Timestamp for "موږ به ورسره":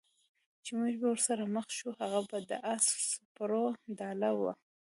0.79-1.43